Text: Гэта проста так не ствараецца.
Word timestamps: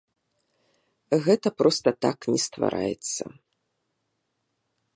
Гэта 1.25 1.47
проста 1.59 1.89
так 2.07 2.17
не 2.35 2.39
ствараецца. 2.45 3.23